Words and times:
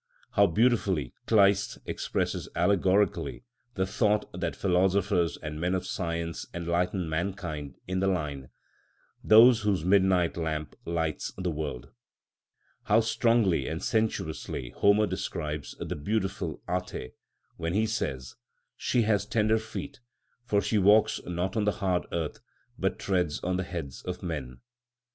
How 0.31 0.47
beautifully 0.47 1.13
Kleist 1.27 1.77
expresses 1.85 2.49
allegorically 2.55 3.43
the 3.75 3.85
thought 3.85 4.27
that 4.33 4.55
philosophers 4.55 5.37
and 5.43 5.61
men 5.61 5.75
of 5.75 5.85
science 5.85 6.47
enlighten 6.55 7.07
mankind, 7.07 7.75
in 7.87 7.99
the 7.99 8.07
line, 8.07 8.49
"Those 9.23 9.61
whose 9.61 9.85
midnight 9.85 10.37
lamp 10.37 10.75
lights 10.85 11.31
the 11.37 11.51
world." 11.51 11.91
How 12.85 12.99
strongly 13.01 13.67
and 13.67 13.83
sensuously 13.83 14.71
Homer 14.71 15.05
describes 15.05 15.75
the 15.77 15.93
harmful 15.95 16.63
Ate 16.91 17.13
when 17.57 17.75
he 17.75 17.85
says: 17.85 18.33
"She 18.75 19.03
has 19.03 19.27
tender 19.27 19.59
feet, 19.59 19.99
for 20.43 20.61
she 20.63 20.79
walks 20.79 21.21
not 21.27 21.55
on 21.55 21.65
the 21.65 21.73
hard 21.73 22.07
earth, 22.11 22.39
but 22.75 22.97
treads 22.97 23.39
on 23.41 23.57
the 23.57 23.63
heads 23.63 24.01
of 24.01 24.23
men" 24.23 24.45
(Il. 24.49 24.55
xix. 24.55 24.61